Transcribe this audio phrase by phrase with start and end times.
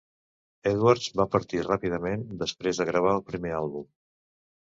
[0.69, 3.87] Edwards va partir ràpidament després de gravar el primer àlbum.